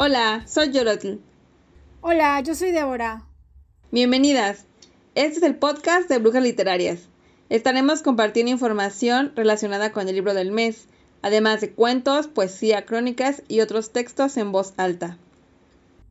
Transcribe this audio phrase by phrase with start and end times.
[0.00, 1.14] Hola, soy Yorotl.
[2.02, 3.26] Hola, yo soy Débora.
[3.90, 4.64] Bienvenidas.
[5.16, 7.08] Este es el podcast de Brujas Literarias.
[7.48, 10.86] Estaremos compartiendo información relacionada con el libro del mes,
[11.20, 15.18] además de cuentos, poesía, crónicas y otros textos en voz alta.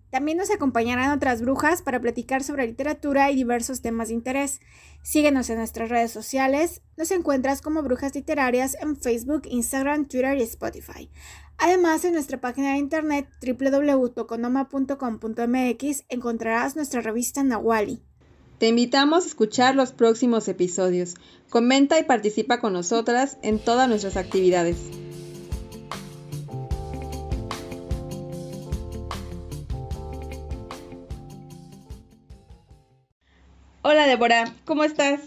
[0.09, 4.59] También nos acompañarán otras brujas para platicar sobre literatura y diversos temas de interés.
[5.01, 6.82] Síguenos en nuestras redes sociales.
[6.97, 11.10] Nos encuentras como Brujas Literarias en Facebook, Instagram, Twitter y Spotify.
[11.57, 18.04] Además, en nuestra página de internet www.toconoma.com.mx encontrarás nuestra revista Nawali.
[18.60, 21.16] Te invitamos a escuchar los próximos episodios.
[21.50, 24.78] Comenta y participa con nosotras en todas nuestras actividades.
[33.89, 35.22] Hola Débora, ¿cómo estás?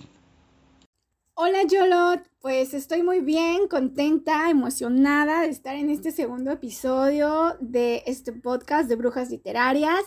[1.35, 8.03] Hola Yolot, pues estoy muy bien, contenta, emocionada de estar en este segundo episodio de
[8.07, 10.01] este podcast de Brujas Literarias.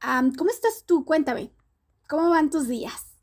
[0.00, 1.04] ¿Cómo estás tú?
[1.04, 1.50] Cuéntame,
[2.08, 3.14] ¿cómo van tus días?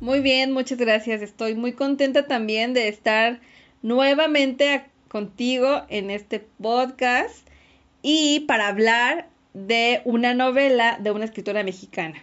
[0.00, 1.20] Muy bien, muchas gracias.
[1.20, 3.42] Estoy muy contenta también de estar
[3.82, 7.46] nuevamente contigo en este podcast
[8.00, 12.22] y para hablar de una novela de una escritora mexicana.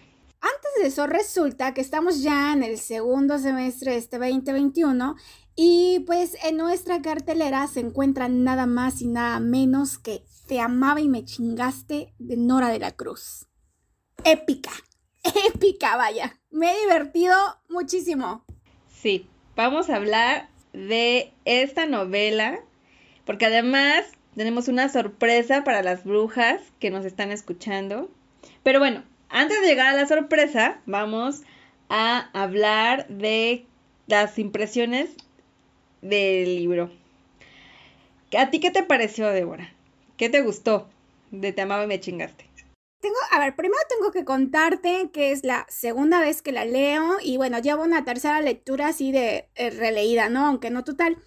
[0.85, 5.15] Eso, resulta que estamos ya en el segundo semestre de este 2021
[5.55, 11.01] y pues en nuestra cartelera se encuentra nada más y nada menos que Te amaba
[11.01, 13.47] y me chingaste de Nora de la Cruz.
[14.23, 14.69] Épica,
[15.55, 16.39] épica, vaya.
[16.51, 17.35] Me he divertido
[17.67, 18.45] muchísimo.
[18.87, 22.59] Sí, vamos a hablar de esta novela
[23.25, 28.11] porque además tenemos una sorpresa para las brujas que nos están escuchando.
[28.61, 31.41] Pero bueno, antes de llegar a la sorpresa, vamos
[31.89, 33.65] a hablar de
[34.07, 35.09] las impresiones
[36.01, 36.91] del libro.
[38.37, 39.73] ¿A ti qué te pareció, Débora?
[40.17, 40.89] ¿Qué te gustó
[41.31, 42.45] de Te amaba y me chingaste?
[43.01, 47.17] Tengo, a ver, primero tengo que contarte que es la segunda vez que la leo
[47.21, 50.45] y bueno, llevo una tercera lectura así de eh, releída, ¿no?
[50.47, 51.17] Aunque no total.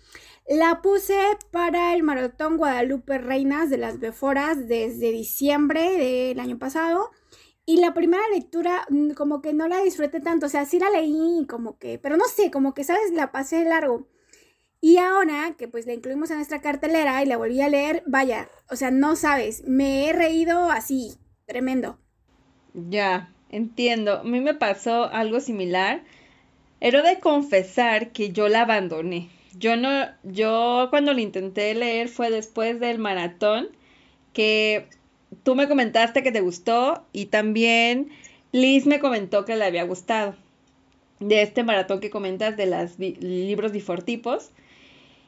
[0.48, 1.18] La puse
[1.50, 7.10] para el maratón Guadalupe Reinas de las Beforas desde diciembre del año pasado
[7.68, 10.88] y la primera lectura mm, como que no la disfruté tanto, o sea, sí la
[10.88, 13.12] leí como que, pero no sé, como que, ¿sabes?
[13.12, 14.08] La pasé largo.
[14.80, 18.48] Y ahora que pues la incluimos en nuestra cartelera y la volví a leer, vaya,
[18.70, 21.98] o sea, no sabes, me he reído así, tremendo.
[22.72, 24.20] Ya, entiendo.
[24.20, 26.04] A mí me pasó algo similar.
[26.80, 29.28] Era de confesar que yo la abandoné.
[29.58, 33.68] Yo no, yo cuando la intenté leer fue después del maratón
[34.32, 34.88] que
[35.42, 38.10] tú me comentaste que te gustó y también
[38.52, 40.34] Liz me comentó que le había gustado
[41.20, 44.50] de este maratón que comentas de los libros bifortipos.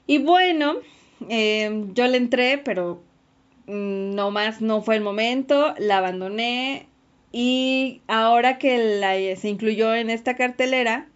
[0.06, 0.76] Y bueno,
[1.28, 3.02] em, yo le entré, pero
[3.66, 6.86] mm, no más, no fue el momento, la abandoné
[7.32, 11.06] y ahora que se incluyó en esta cartelera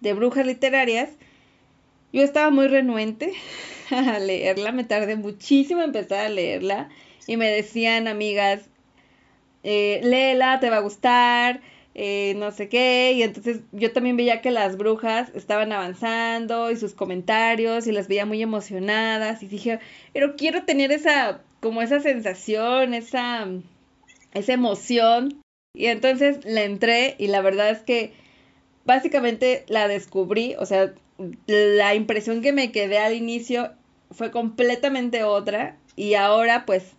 [0.00, 1.10] de brujas literarias,
[2.12, 3.32] yo estaba muy renuente
[3.90, 6.90] a leerla, me tardé muchísimo en empezar a leerla
[7.26, 8.62] y me decían amigas,
[9.62, 11.60] eh, léela, te va a gustar,
[11.94, 16.76] eh, no sé qué, y entonces yo también veía que las brujas estaban avanzando y
[16.76, 19.78] sus comentarios y las veía muy emocionadas y dije,
[20.12, 23.46] pero quiero tener esa, como esa sensación, esa,
[24.32, 25.42] esa emoción.
[25.74, 28.12] Y entonces la entré y la verdad es que
[28.84, 30.92] básicamente la descubrí, o sea,
[31.46, 33.72] la impresión que me quedé al inicio
[34.10, 36.94] fue completamente otra y ahora pues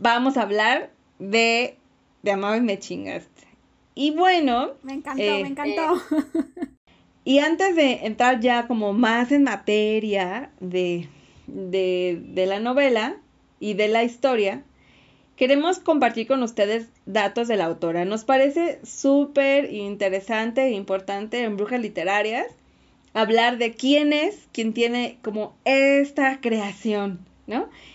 [0.00, 1.76] vamos a hablar de
[2.22, 3.46] De Amado y me chingaste.
[3.94, 4.72] Y bueno.
[4.82, 5.96] Me encantó, me encantó.
[5.96, 6.66] Eh,
[7.24, 11.08] y antes de entrar ya como más en materia de,
[11.46, 13.16] de, de la novela
[13.60, 14.64] y de la historia,
[15.36, 18.04] queremos compartir con ustedes datos de la autora.
[18.04, 22.46] Nos parece súper interesante e importante en Brujas Literarias
[23.12, 27.26] hablar de quién es quien tiene como esta creación,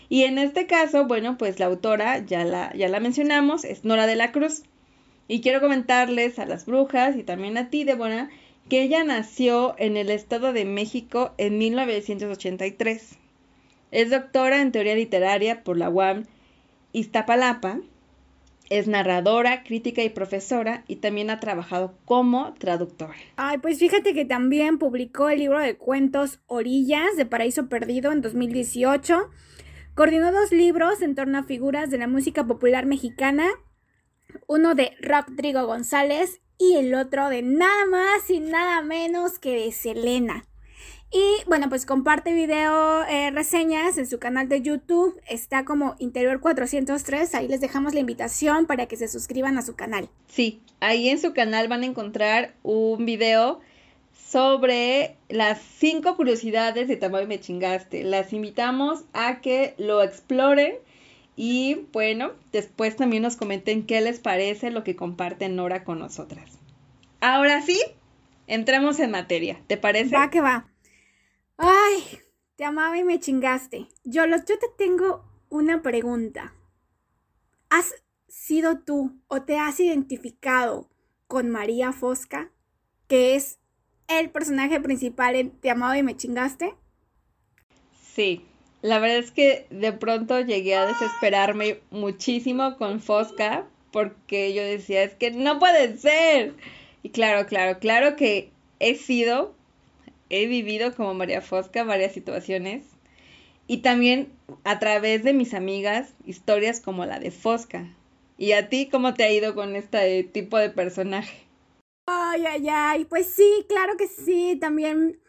[0.09, 4.07] Y en este caso, bueno, pues la autora, ya la, ya la mencionamos, es Nora
[4.07, 4.63] de la Cruz.
[5.27, 8.29] Y quiero comentarles a las brujas y también a ti, Débora,
[8.69, 13.17] que ella nació en el Estado de México en 1983.
[13.91, 16.25] Es doctora en teoría literaria por la UAM
[16.93, 17.79] Iztapalapa.
[18.69, 23.15] Es narradora, crítica y profesora y también ha trabajado como traductora.
[23.35, 28.21] Ay, pues fíjate que también publicó el libro de cuentos Orillas de Paraíso Perdido en
[28.21, 29.29] 2018
[29.95, 33.47] Coordinó dos libros en torno a figuras de la música popular mexicana,
[34.45, 39.71] uno de Rodrigo González y el otro de nada más y nada menos que de
[39.71, 40.43] Selena.
[41.15, 45.17] Y bueno, pues comparte video eh, reseñas en su canal de YouTube.
[45.29, 47.33] Está como Interior 403.
[47.35, 50.09] Ahí les dejamos la invitación para que se suscriban a su canal.
[50.27, 53.61] Sí, ahí en su canal van a encontrar un video
[54.27, 58.03] sobre las cinco curiosidades de Tamayo Me Chingaste.
[58.03, 60.73] Las invitamos a que lo exploren
[61.37, 66.59] y bueno, después también nos comenten qué les parece lo que comparte Nora con nosotras.
[67.21, 67.79] Ahora sí,
[68.47, 69.61] entremos en materia.
[69.67, 70.13] ¿Te parece?
[70.13, 70.65] Va que va.
[71.57, 72.03] Ay,
[72.55, 73.87] te amaba y me chingaste.
[74.05, 76.53] Yo, yo te tengo una pregunta.
[77.69, 77.93] ¿Has
[78.27, 80.89] sido tú o te has identificado
[81.27, 82.51] con María Fosca,
[83.07, 83.59] que es
[84.07, 86.75] el personaje principal en Te amaba y me chingaste?
[88.13, 88.45] Sí,
[88.81, 95.03] la verdad es que de pronto llegué a desesperarme muchísimo con Fosca porque yo decía,
[95.03, 96.55] es que no puede ser.
[97.03, 99.55] Y claro, claro, claro que he sido
[100.29, 102.83] he vivido como María Fosca varias situaciones
[103.67, 104.31] y también
[104.63, 107.87] a través de mis amigas historias como la de Fosca.
[108.37, 111.45] ¿Y a ti cómo te ha ido con este tipo de personaje?
[112.05, 115.19] Ay, ay, ay, pues sí, claro que sí, también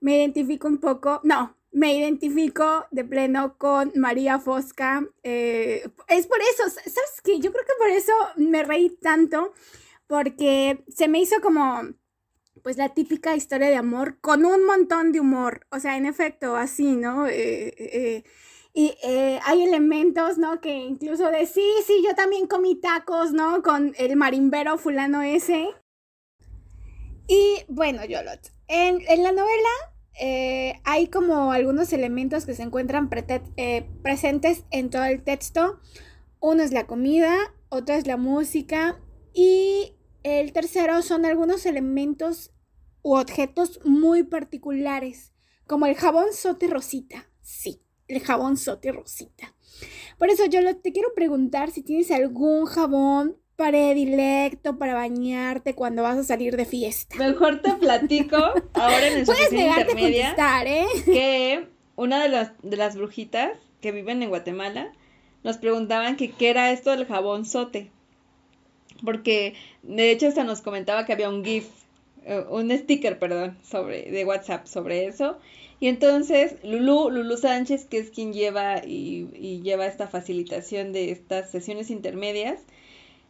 [0.00, 5.08] me identifico un poco, no, me identifico de pleno con María Fosca.
[5.22, 7.40] Eh, es por eso, ¿sabes qué?
[7.40, 9.52] Yo creo que por eso me reí tanto,
[10.06, 11.82] porque se me hizo como
[12.64, 16.56] pues la típica historia de amor con un montón de humor, o sea, en efecto,
[16.56, 17.28] así, ¿no?
[17.28, 18.24] Eh, eh,
[18.72, 20.62] y eh, hay elementos, ¿no?
[20.62, 23.62] Que incluso de sí, sí, yo también comí tacos, ¿no?
[23.62, 25.68] Con el marimbero fulano ese.
[27.28, 34.64] Y bueno, Yolot, en, en la novela hay como algunos elementos que se encuentran presentes
[34.70, 35.80] en todo el texto.
[36.40, 37.36] Uno es la comida,
[37.68, 38.98] otro es la música
[39.34, 42.53] y el tercero son algunos elementos
[43.04, 45.32] u objetos muy particulares,
[45.66, 47.28] como el jabón sote rosita.
[47.42, 49.54] Sí, el jabón sote rosita.
[50.18, 56.16] Por eso yo te quiero preguntar si tienes algún jabón predilecto para bañarte cuando vas
[56.16, 57.16] a salir de fiesta.
[57.18, 58.36] Mejor te platico
[58.72, 60.86] ahora en el Puedes negarte a contestar, ¿eh?
[61.04, 63.52] que una de las, de las brujitas
[63.82, 64.92] que viven en Guatemala
[65.42, 67.90] nos preguntaban que qué era esto del jabón sote.
[69.04, 71.68] Porque de hecho hasta nos comentaba que había un GIF
[72.48, 75.38] un sticker, perdón, sobre, de WhatsApp sobre eso.
[75.80, 81.50] Y entonces Lulu, Lulu Sánchez, que es quien lleva y, lleva esta facilitación de estas
[81.50, 82.60] sesiones intermedias,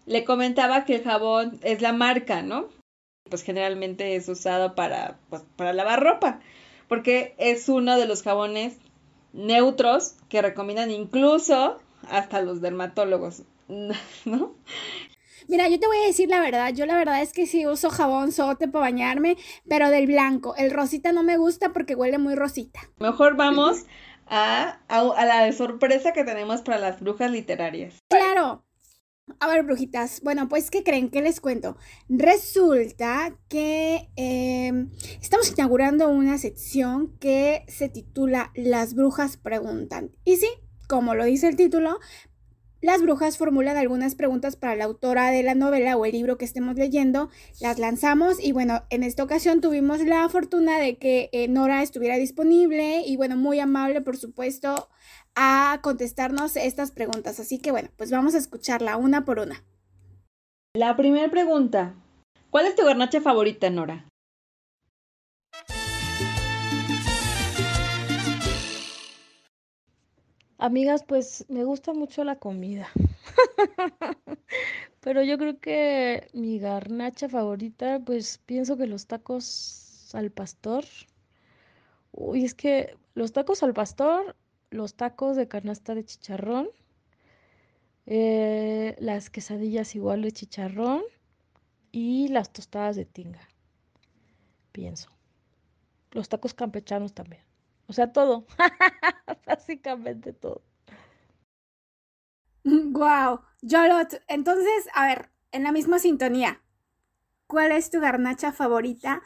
[0.06, 2.68] le comentaba que el jabón es la marca, ¿no?
[3.28, 6.40] Pues generalmente es usado para, pues, para lavar ropa,
[6.88, 8.76] porque es uno de los jabones
[9.32, 13.42] neutros que recomiendan incluso hasta los dermatólogos,
[14.24, 14.54] ¿no?
[15.48, 16.72] Mira, yo te voy a decir la verdad.
[16.72, 19.36] Yo la verdad es que sí uso jabón sote para bañarme,
[19.68, 20.54] pero del blanco.
[20.56, 22.80] El rosita no me gusta porque huele muy rosita.
[22.98, 23.84] Mejor vamos
[24.26, 27.94] a, a, la sorpresa que tenemos para las brujas literarias.
[28.08, 28.64] Claro.
[29.40, 30.20] A ver, brujitas.
[30.22, 31.08] Bueno, pues, ¿qué creen?
[31.08, 31.78] ¿Qué les cuento?
[32.08, 40.10] Resulta que em, estamos inaugurando una sección que se titula Las brujas preguntan.
[40.24, 40.48] Y sí,
[40.88, 41.98] como lo dice el título,
[42.84, 46.44] las brujas formulan algunas preguntas para la autora de la novela o el libro que
[46.44, 51.48] estemos leyendo, las lanzamos y bueno, en esta ocasión tuvimos la fortuna de que eh,
[51.48, 54.90] Nora estuviera disponible y bueno, muy amable por supuesto
[55.34, 57.40] a contestarnos estas preguntas.
[57.40, 59.64] Así que bueno, pues vamos a escucharla una por una.
[60.74, 61.94] La primera pregunta,
[62.50, 64.06] ¿cuál es tu garnacha favorita, Nora?
[70.64, 72.88] Amigas, pues me gusta mucho la comida.
[75.00, 80.86] Pero yo creo que mi garnacha favorita, pues pienso que los tacos al pastor.
[82.12, 84.36] Uy, es que los tacos al pastor,
[84.70, 86.70] los tacos de canasta de chicharrón,
[88.06, 91.02] eh, las quesadillas igual de chicharrón
[91.92, 93.50] y las tostadas de tinga.
[94.72, 95.10] Pienso.
[96.12, 97.42] Los tacos campechanos también.
[97.88, 98.46] O sea, todo.
[99.46, 100.62] Básicamente todo.
[102.64, 103.40] Wow.
[103.62, 106.62] Yolot, entonces, a ver, en la misma sintonía,
[107.46, 109.22] ¿cuál es tu garnacha favorita?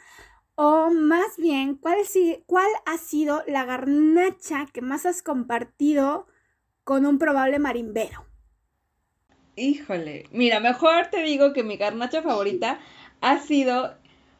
[0.55, 1.97] O más bien, ¿cuál,
[2.47, 6.27] ¿cuál ha sido la garnacha que más has compartido
[6.83, 8.25] con un probable marimbero?
[9.55, 12.79] Híjole, mira, mejor te digo que mi garnacha favorita
[13.21, 13.95] ha sido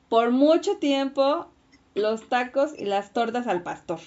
[0.10, 1.52] por mucho tiempo
[1.96, 4.00] los tacos y las tortas al pastor.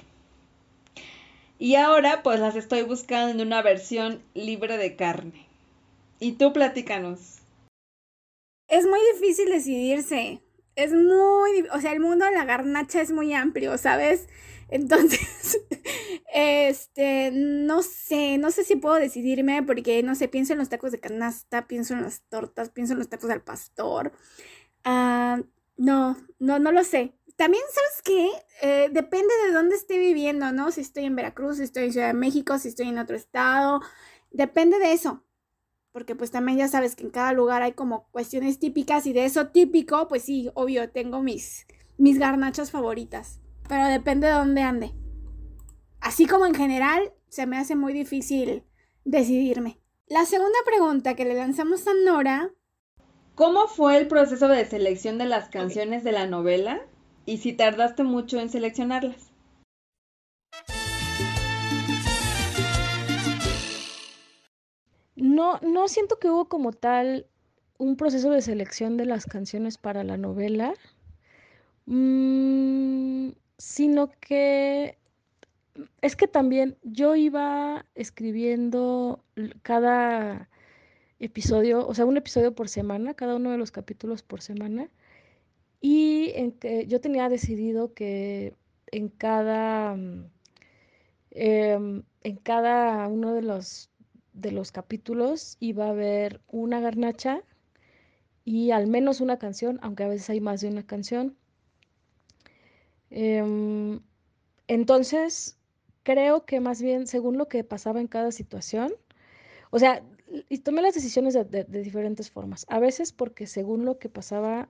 [1.59, 5.47] Y ahora pues las estoy buscando en una versión libre de carne.
[6.19, 7.39] Y tú platícanos.
[8.69, 10.41] Es muy difícil decidirse.
[10.75, 14.29] es muy, o sea, el mundo de la garnacha es muy amplio, ¿sabes?
[14.71, 15.61] Entonces,
[16.35, 20.93] este, no sé, no sé si puedo decidirme porque, no sé, pienso en los tacos
[20.93, 24.13] de canasta, pienso en las tortas, pienso en los tacos al pastor.
[24.83, 25.43] Ah,
[25.77, 27.13] no, no, no lo sé.
[27.37, 28.31] También, ¿sabes qué?
[28.63, 30.71] Eh, depende de dónde esté viviendo, ¿no?
[30.71, 33.81] Si estoy en Veracruz, si estoy en Ciudad de México, si estoy en otro estado.
[34.31, 35.25] Depende de eso.
[35.93, 39.25] Porque pues también ya sabes que en cada lugar hay como cuestiones típicas y de
[39.25, 41.67] eso típico, pues sí, obvio, tengo mis,
[41.99, 43.41] mis garnachas favoritas.
[43.69, 44.93] Pero depende de dónde ande.
[46.01, 48.65] Así como en general, se me hace muy difícil
[49.05, 49.81] decidirme.
[50.07, 52.51] La segunda pregunta que le lanzamos a Nora.
[53.35, 56.83] ¿Cómo fue el proceso de selección de las canciones de la novela?
[57.25, 59.33] Y si tardaste mucho en seleccionarlas.
[65.15, 67.27] No, no siento que hubo como tal
[67.79, 70.75] un proceso de selección de las canciones para la novela,
[71.87, 74.99] mm, sino que
[76.01, 79.25] es que también yo iba escribiendo
[79.63, 80.49] cada
[81.19, 84.89] episodio, o sea, un episodio por semana, cada uno de los capítulos por semana,
[85.83, 86.33] y
[86.87, 88.55] yo tenía decidido que
[88.93, 90.31] en cada, mm,
[91.33, 93.91] em, en cada uno de los,
[94.33, 97.43] de los capítulos iba a haber una garnacha
[98.45, 101.37] y al menos una canción, aunque a veces hay más de una canción.
[103.11, 104.01] Em,
[104.69, 105.59] entonces,
[106.05, 108.95] creo que más bien según lo que pasaba en cada situación,
[109.71, 110.03] o sea,
[110.49, 112.67] y tomé las decisiones de diferentes formas.
[112.69, 114.69] A veces porque según lo que pasaba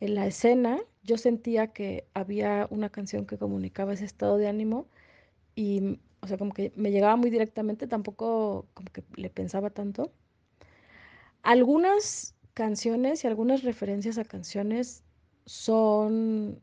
[0.00, 4.88] en la escena yo sentía que había una canción que comunicaba ese estado de ánimo
[5.54, 10.12] y, o sea, como que me llegaba muy directamente, tampoco como que le pensaba tanto.
[11.42, 15.04] Algunas canciones y algunas referencias a canciones
[15.46, 16.60] son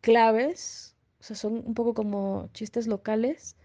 [0.00, 3.56] claves, o sea, son un poco como chistes locales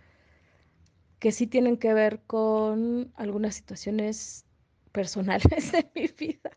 [1.19, 4.45] que sí tienen que ver con algunas situaciones
[4.91, 6.51] personales de mi vida.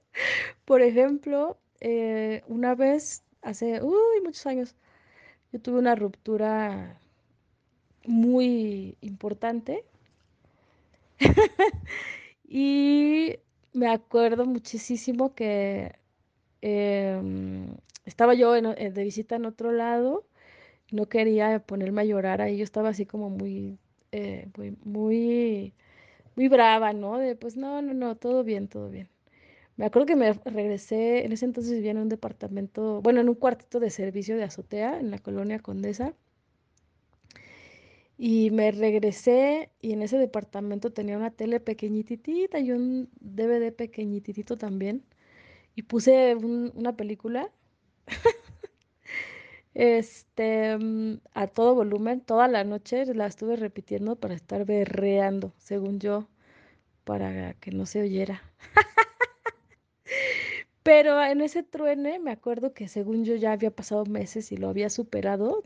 [0.64, 4.76] Por ejemplo, eh, una vez, hace uy, muchos años,
[5.52, 7.00] yo tuve una ruptura
[8.06, 9.84] muy importante
[12.48, 13.36] y
[13.72, 15.94] me acuerdo muchísimo que
[16.62, 17.68] em,
[18.04, 20.26] estaba yo eh, de visita en otro lado,
[20.92, 23.78] no quería ponerme a llorar ahí, yo estaba así como muy,
[24.12, 25.74] eh, muy, muy,
[26.36, 27.18] muy brava, ¿no?
[27.18, 29.08] De pues no, no, no, todo bien, todo bien.
[29.76, 33.34] Me acuerdo que me regresé, en ese entonces vivía en un departamento, bueno, en un
[33.34, 36.14] cuartito de servicio de azotea en la colonia Condesa.
[38.18, 44.56] Y me regresé y en ese departamento tenía una tele pequeñitita y un DVD pequeñitito
[44.56, 45.04] también.
[45.74, 47.50] Y puse una película
[49.74, 56.00] este, mm, a todo volumen, toda la noche la estuve repitiendo para estar berreando, según
[56.00, 56.28] yo,
[57.04, 58.42] para que no se oyera.
[60.86, 64.68] Pero en ese truene me acuerdo que según yo ya había pasado meses y lo
[64.68, 65.64] había superado,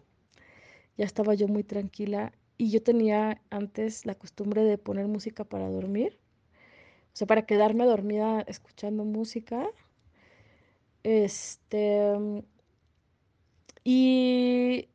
[0.97, 5.69] ya estaba yo muy tranquila y yo tenía antes la costumbre de poner música para
[5.69, 6.19] dormir,
[7.13, 9.69] o sea, para quedarme dormida escuchando música.
[11.03, 12.43] Este,
[13.85, 14.89] y,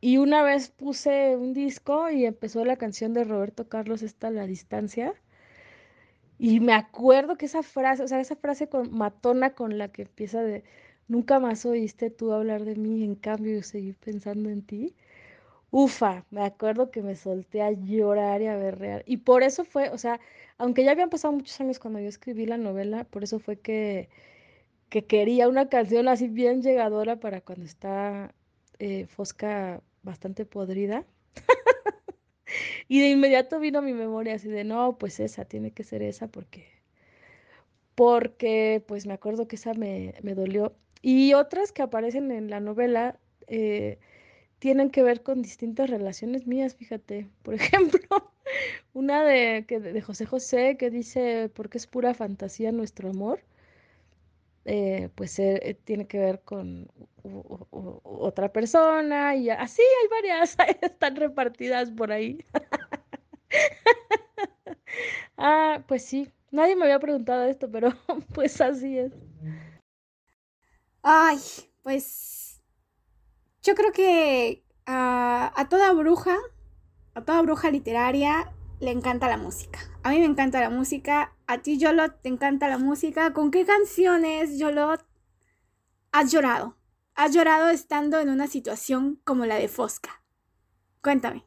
[0.00, 4.46] y una vez puse un disco y empezó la canción de Roberto Carlos, esta La
[4.46, 5.14] Distancia.
[6.38, 10.02] Y me acuerdo que esa frase, o sea, esa frase con, matona con la que
[10.02, 10.64] empieza de,
[11.08, 14.94] nunca más oíste tú hablar de mí, en cambio yo seguí pensando en ti.
[15.70, 19.02] Ufa, me acuerdo que me solté a llorar y a berrear.
[19.06, 20.20] Y por eso fue, o sea,
[20.58, 24.08] aunque ya habían pasado muchos años cuando yo escribí la novela, por eso fue que,
[24.90, 28.34] que quería una canción así bien llegadora para cuando está
[28.78, 31.04] eh, Fosca bastante podrida.
[32.88, 36.02] Y de inmediato vino a mi memoria así de, no, pues esa, tiene que ser
[36.02, 36.66] esa porque,
[37.94, 40.74] porque pues me acuerdo que esa me, dolió.
[41.02, 43.98] Y otras que aparecen en la novela eh,
[44.58, 47.28] tienen que ver con distintas relaciones mías, fíjate.
[47.42, 48.32] Por ejemplo,
[48.94, 53.40] una de, que, de José José que dice, porque es pura fantasía nuestro amor.
[54.70, 56.92] Eh, pues eh, tiene que ver con
[58.02, 62.44] otra persona y así hay varias, están repartidas por ahí.
[65.38, 67.94] ah, pues sí, nadie me había preguntado esto, pero
[68.34, 69.14] pues así es.
[71.02, 71.38] Ay,
[71.82, 72.60] pues
[73.62, 76.36] yo creo que a toda bruja,
[77.14, 79.78] a toda bruja literaria le encanta la música.
[80.02, 81.32] A mí me encanta la música.
[81.50, 83.32] A ti, Yolot, te encanta la música.
[83.32, 85.02] ¿Con qué canciones, Yolot,
[86.12, 86.76] has llorado?
[87.14, 90.22] ¿Has llorado estando en una situación como la de Fosca?
[91.02, 91.46] Cuéntame.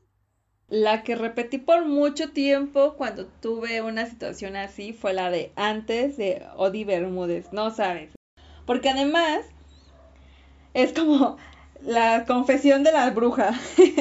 [0.69, 6.17] La que repetí por mucho tiempo cuando tuve una situación así fue la de antes
[6.17, 8.11] de Odi Bermúdez, no sabes.
[8.65, 9.45] Porque además
[10.73, 11.37] es como
[11.83, 13.51] la confesión de la bruja.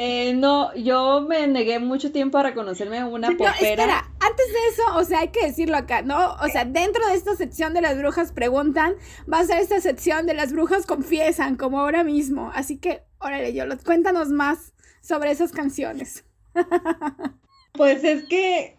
[0.00, 3.50] Eh, no, yo me negué mucho tiempo a reconocerme una popera.
[3.50, 6.34] No, espera, antes de eso, o sea, hay que decirlo acá, ¿no?
[6.34, 8.94] O sea, dentro de esta sección de las brujas preguntan,
[9.32, 12.52] va a ser esta sección de las brujas confiesan, como ahora mismo.
[12.54, 16.24] Así que, órale, yo cuéntanos más sobre esas canciones.
[17.72, 18.76] pues es que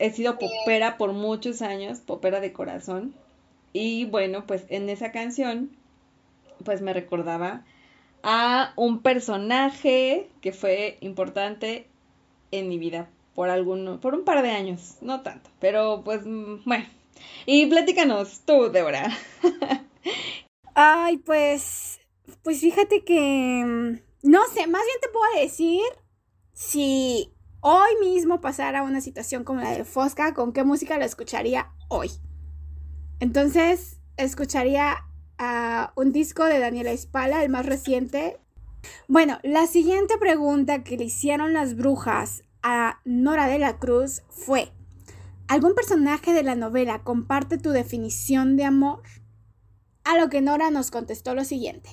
[0.00, 3.14] he sido popera por muchos años, popera de corazón.
[3.72, 5.77] Y bueno, pues en esa canción
[6.64, 7.64] pues me recordaba
[8.22, 11.88] a un personaje que fue importante
[12.50, 16.84] en mi vida por alguno, por un par de años, no tanto, pero pues bueno.
[17.46, 19.10] Y platícanos tú, Débora.
[20.74, 22.00] Ay, pues,
[22.42, 25.82] pues fíjate que, mm, no sé, más bien te puedo decir
[26.52, 31.72] si hoy mismo pasara una situación como la de Fosca, ¿con qué música la escucharía
[31.88, 32.10] hoy?
[33.20, 35.07] Entonces, escucharía
[35.38, 38.38] a un disco de Daniela Espala, el más reciente.
[39.06, 44.72] Bueno, la siguiente pregunta que le hicieron las brujas a Nora de la Cruz fue,
[45.46, 49.02] ¿algún personaje de la novela comparte tu definición de amor?
[50.04, 51.90] A lo que Nora nos contestó lo siguiente.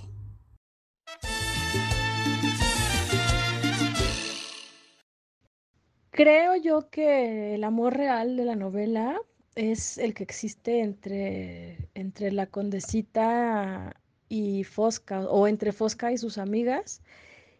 [6.11, 9.19] Creo yo que el amor real de la novela
[9.55, 13.95] es el que existe entre, entre la condesita
[14.29, 17.01] y Fosca, o entre Fosca y sus amigas,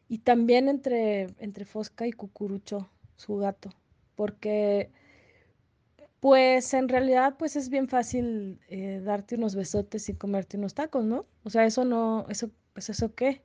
[0.10, 3.70] y también entre, entre Fosca y Cucurucho, su gato,
[4.16, 4.92] porque
[6.20, 11.06] pues en realidad pues es bien fácil eh, darte unos besotes y comerte unos tacos,
[11.06, 11.26] ¿no?
[11.44, 13.42] O sea, eso no, eso, pues eso qué,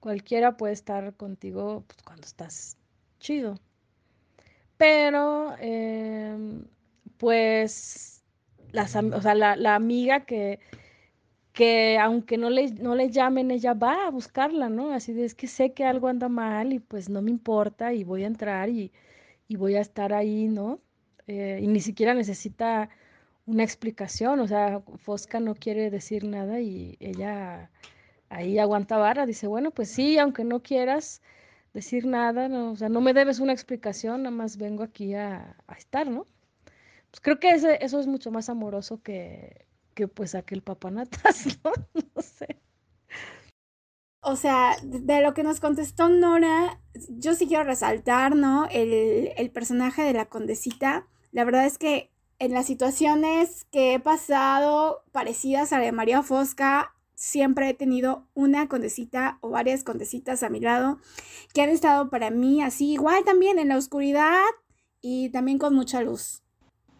[0.00, 2.76] cualquiera puede estar contigo pues, cuando estás
[3.18, 3.58] chido.
[4.76, 6.64] Pero em,
[7.18, 8.24] pues
[8.72, 10.60] las, o sea, la, amiga que,
[11.52, 14.92] que aunque no le, no le llamen, ella va a buscarla, ¿no?
[14.92, 18.04] Así de es que sé que algo anda mal y pues no me importa y
[18.04, 18.92] voy a entrar y,
[19.56, 20.80] voy a estar ahí, ¿no?
[21.28, 22.90] Eh, y ni siquiera necesita
[23.46, 27.70] una explicación, o sea, Fosca no quiere decir nada y ella
[28.30, 31.22] ahí aguanta vara, dice, bueno, pues sí, aunque no quieras
[31.74, 35.56] decir nada, no, o sea, no me debes una explicación, nada más vengo aquí a,
[35.66, 36.26] a estar, ¿no?
[37.14, 41.70] Pues, creo que eso es mucho más amoroso que, que pues aquel papanatas, ¿no?
[41.94, 42.60] No sé.
[44.20, 48.66] O sea, de lo que nos contestó Nora, yo sí quiero resaltar, ¿no?
[48.68, 51.06] El, el personaje de la condesita.
[51.30, 56.24] La verdad es que en las situaciones que he pasado parecidas a la de María
[56.24, 60.98] Fosca, siempre he tenido una condesita o varias condesitas a mi lado
[61.52, 64.42] que han estado para mí así, igual también en la oscuridad
[65.00, 66.43] y también con mucha luz.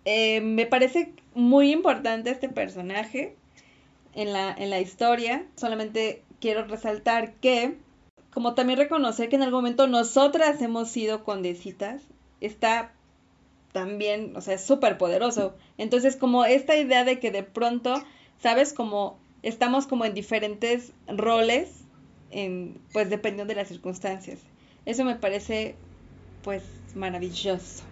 [0.05, 3.37] Eh, me parece muy importante este personaje
[4.15, 5.47] en la, en la historia.
[5.57, 7.77] Solamente quiero resaltar que,
[8.33, 12.03] como también reconocer que en algún momento nosotras hemos sido condesitas,
[12.41, 12.93] está
[13.73, 15.55] también, o sea, es súper poderoso.
[15.79, 17.95] Entonces, como esta idea de que de pronto,
[18.41, 18.73] ¿sabes?
[18.73, 21.71] Como estamos como en diferentes roles,
[22.31, 24.39] en, pues dependiendo de las circunstancias.
[24.87, 25.75] Eso me parece,
[26.43, 26.63] pues,
[26.95, 27.85] maravilloso.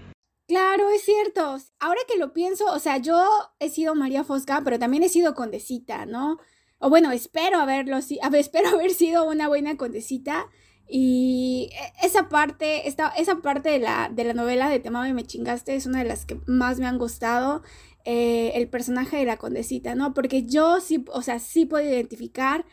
[0.52, 1.56] Claro, es cierto.
[1.80, 3.26] Ahora que lo pienso, o sea, yo
[3.58, 6.40] he sido María Fosca, pero también he sido condesita, ¿no?
[6.78, 7.96] O bueno, espero haberlo,
[8.34, 10.50] espero haber sido una buena condesita.
[10.86, 15.12] Y e, esa parte, esta, esa parte de la, de la novela de Te y
[15.14, 17.62] me chingaste es una de las que más me han gustado.
[18.04, 20.12] Eh, el personaje de la condesita, ¿no?
[20.12, 22.66] Porque yo sí, o sea, sí puedo identificar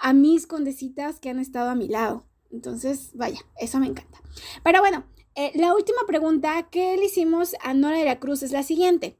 [0.00, 2.28] a mis condesitas que han estado a mi lado.
[2.52, 4.20] Entonces, vaya, eso me encanta.
[4.62, 5.04] Pero bueno,
[5.36, 9.18] eh, la última pregunta que le hicimos a Nora de la Cruz es la siguiente.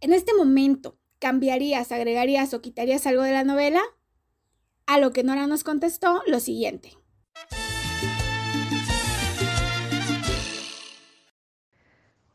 [0.00, 3.80] En este momento, ¿cambiarías, agregarías o quitarías algo de la novela?
[4.86, 6.90] A lo que Nora nos contestó lo siguiente.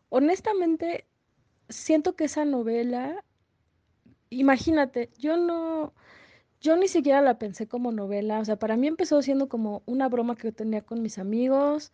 [0.07, 1.07] Honestamente,
[1.67, 3.25] siento que esa novela,
[4.29, 5.93] imagínate, yo no,
[6.61, 10.07] yo ni siquiera la pensé como novela, o sea, para mí empezó siendo como una
[10.07, 11.91] broma que yo tenía con mis amigos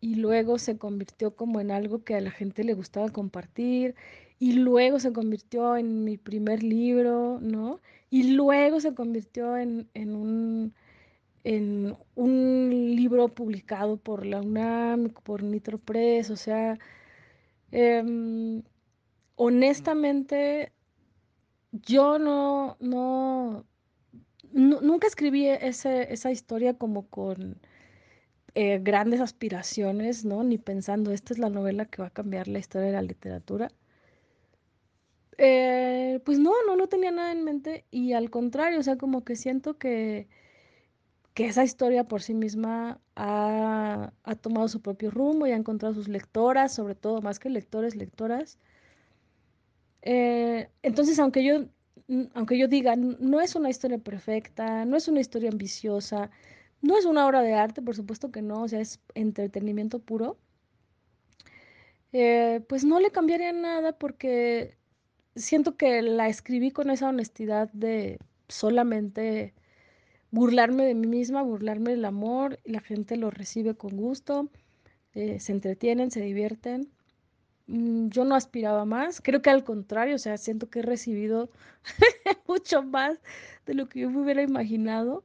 [0.00, 3.94] y luego se convirtió como en algo que a la gente le gustaba compartir
[4.38, 7.80] y luego se convirtió en mi primer libro, ¿no?
[8.10, 10.74] Y luego se convirtió en, un,
[11.44, 16.78] en un libro publicado por la UNAM, por Nitro Press, o sea,
[17.72, 18.62] em,
[19.36, 20.72] honestamente
[21.72, 23.66] yo no, no,
[24.52, 27.60] nunca escribí ese, esa historia como con
[28.60, 30.42] eh, grandes aspiraciones, ¿no?
[30.42, 33.70] Ni pensando, esta es la novela que va a cambiar la historia de la literatura.
[35.36, 39.22] Eh, pues no, no, no tenía nada en mente y al contrario, o sea, como
[39.24, 40.26] que siento que,
[41.34, 46.08] que esa historia por sí misma ha, tomado su propio rumbo y ha encontrado sus
[46.08, 48.58] lectoras, sobre todo más que lectores, lectoras.
[50.02, 51.66] Eh, entonces, aunque yo,
[52.34, 56.30] aunque yo diga, no es una historia perfecta, no es una historia ambiciosa,
[56.82, 60.38] no es una obra de arte, por supuesto que no, o sea, es entretenimiento puro.
[62.12, 64.78] Eh, pues no le cambiaría nada porque
[65.36, 69.54] siento que la escribí con esa honestidad de solamente
[70.30, 74.50] burlarme de mí misma, burlarme del amor, y la gente lo recibe con gusto,
[75.14, 76.90] eh, se entretienen, se divierten.
[77.68, 81.50] Mm, yo no aspiraba más, creo que al contrario, o sea, siento que he recibido
[82.48, 83.20] mucho más
[83.66, 85.24] de lo que yo me hubiera imaginado.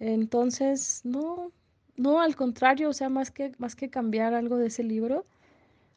[0.00, 1.52] Entonces, no,
[1.96, 5.26] no, al contrario, o sea, más que, más que cambiar algo de ese libro,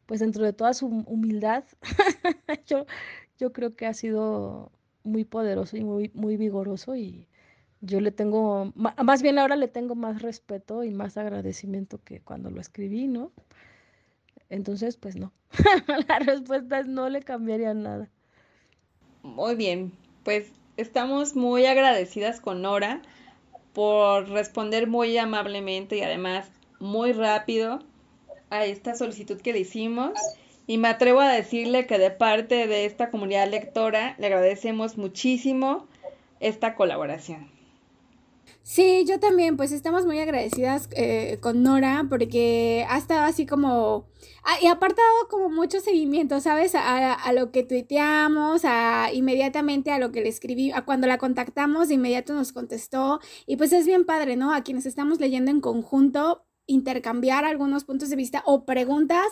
[0.06, 1.64] pues dentro de toda su humildad,
[2.66, 2.86] yo,
[3.38, 4.70] yo creo que ha sido
[5.02, 7.26] muy poderoso y muy, muy vigoroso y
[7.80, 12.50] yo le tengo, más bien ahora le tengo más respeto y más agradecimiento que cuando
[12.50, 13.32] lo escribí, ¿no?
[14.50, 15.32] Entonces, pues no,
[16.08, 18.10] la respuesta es no le cambiaría nada.
[19.22, 23.00] Muy bien, pues estamos muy agradecidas con Nora
[23.74, 27.80] por responder muy amablemente y además muy rápido
[28.48, 30.12] a esta solicitud que le hicimos.
[30.66, 35.86] Y me atrevo a decirle que de parte de esta comunidad lectora le agradecemos muchísimo
[36.40, 37.53] esta colaboración.
[38.66, 44.08] Sí, yo también, pues estamos muy agradecidas eh, con Nora porque ha estado así como,
[44.42, 46.74] ah, y ha apartado como mucho seguimiento, ¿sabes?
[46.74, 51.18] A, a, lo que tuiteamos, a inmediatamente a lo que le escribí, a cuando la
[51.18, 54.54] contactamos, de inmediato nos contestó y pues es bien padre, ¿no?
[54.54, 59.26] A quienes estamos leyendo en conjunto, intercambiar algunos puntos de vista o preguntas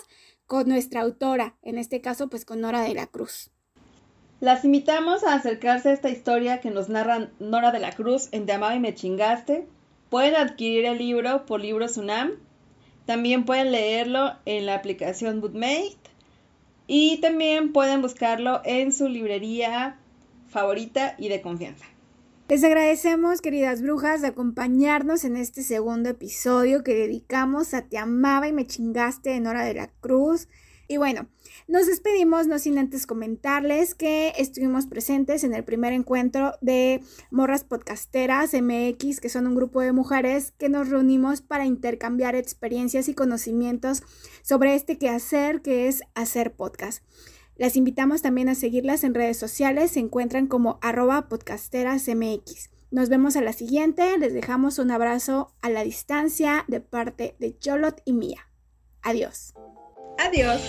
[0.47, 3.52] con nuestra autora, en este caso pues con Nora de la Cruz.
[4.43, 8.45] Las invitamos a acercarse a esta historia que nos narra Nora de la Cruz en
[8.45, 9.69] Te amaba y me chingaste.
[10.11, 12.33] Pueden adquirir el libro por Libros UNAM.
[13.07, 15.97] También pueden leerlo en la aplicación Bootmate.
[16.89, 20.01] Y también pueden buscarlo en su librería
[20.49, 21.85] favorita y de confianza.
[22.49, 28.49] Les agradecemos, queridas brujas, de acompañarnos en este segundo episodio que dedicamos a Te amaba
[28.49, 30.49] y me chingaste en Nora de la Cruz.
[30.93, 31.27] Y bueno,
[31.69, 37.65] nos despedimos, no sin antes comentarles que estuvimos presentes en el primer encuentro de Morras
[37.65, 43.15] Podcasteras MX, que son un grupo de mujeres que nos reunimos para intercambiar experiencias y
[43.15, 44.03] conocimientos
[44.43, 47.03] sobre este quehacer que es hacer podcast.
[47.57, 52.69] Las invitamos también a seguirlas en redes sociales, se encuentran como arroba podcasterasmx.
[52.91, 57.57] Nos vemos a la siguiente, les dejamos un abrazo a la distancia de parte de
[57.65, 58.51] Jolot y Mía.
[59.01, 59.55] Adiós.
[60.25, 60.63] Adiós.